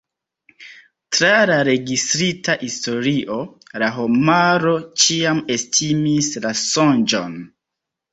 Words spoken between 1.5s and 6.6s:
registrita historio, la homaro ĉiam estimis la